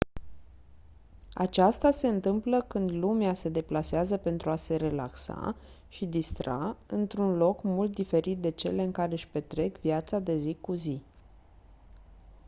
aceasta 1.33 1.91
se 1.91 2.07
întâmplă 2.07 2.61
când 2.61 2.91
lumea 2.91 3.33
se 3.33 3.49
deplasează 3.49 4.17
pentru 4.17 4.49
a 4.49 4.55
se 4.55 4.75
relaxa 4.75 5.55
și 5.89 6.05
distra 6.05 6.77
într-un 6.87 7.37
loc 7.37 7.63
mult 7.63 7.93
diferit 7.93 8.37
de 8.41 8.51
cele 8.51 8.83
în 8.83 8.91
care-și 8.91 9.27
petrec 9.27 9.77
viața 9.79 10.19
de 10.19 10.37
zi 10.37 10.57
cu 10.61 10.73
zi 10.73 11.01